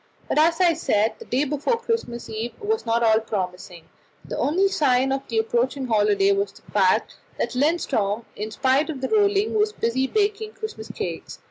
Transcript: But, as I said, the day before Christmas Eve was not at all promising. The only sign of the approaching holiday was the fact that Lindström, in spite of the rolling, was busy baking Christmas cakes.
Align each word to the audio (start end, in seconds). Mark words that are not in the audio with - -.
But, 0.27 0.39
as 0.39 0.59
I 0.59 0.73
said, 0.73 1.13
the 1.19 1.25
day 1.25 1.43
before 1.43 1.77
Christmas 1.77 2.27
Eve 2.27 2.59
was 2.59 2.87
not 2.87 3.03
at 3.03 3.05
all 3.13 3.19
promising. 3.19 3.83
The 4.25 4.35
only 4.35 4.67
sign 4.67 5.11
of 5.11 5.21
the 5.27 5.37
approaching 5.37 5.85
holiday 5.85 6.31
was 6.31 6.51
the 6.53 6.63
fact 6.71 7.17
that 7.37 7.51
Lindström, 7.51 8.25
in 8.35 8.49
spite 8.49 8.89
of 8.89 9.01
the 9.01 9.09
rolling, 9.09 9.53
was 9.53 9.73
busy 9.73 10.07
baking 10.07 10.53
Christmas 10.53 10.87
cakes. 10.89 11.37